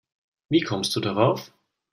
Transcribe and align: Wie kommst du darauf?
Wie 0.49 0.61
kommst 0.61 0.95
du 0.95 0.99
darauf? 0.99 1.53